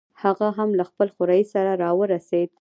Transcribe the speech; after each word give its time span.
هغه 0.23 0.47
هم 0.57 0.69
له 0.79 0.83
خپل 0.89 1.07
خوریي 1.15 1.43
سره 1.53 1.71
راورسېد. 1.81 2.49